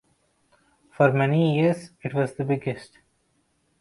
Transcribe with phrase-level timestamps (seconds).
[0.89, 2.97] For many years it was the biggest.